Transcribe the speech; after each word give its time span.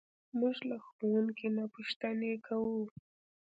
موږ 0.39 0.55
له 0.69 0.77
ښوونکي 0.85 1.47
نه 1.57 1.63
پوښتنې 1.73 2.31
کوو. 2.45 2.79